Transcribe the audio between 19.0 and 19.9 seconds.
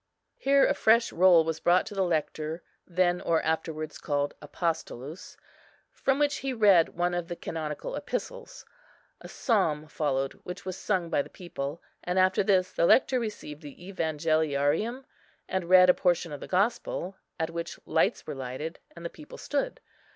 the people stood.